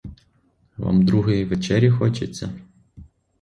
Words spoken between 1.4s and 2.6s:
вечері хочеться?